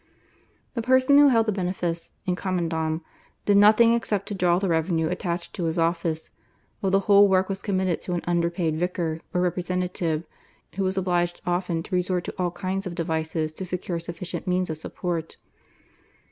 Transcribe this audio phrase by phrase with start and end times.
[0.73, 3.01] The person who held the benefice /in commendam/
[3.45, 6.31] did nothing except to draw the revenue attached to his office,
[6.79, 10.23] while the whole work was committed to an underpaid vicar or representative,
[10.75, 14.71] who was obliged often to resort to all kinds of devices to secure sufficient means
[14.71, 15.37] of support.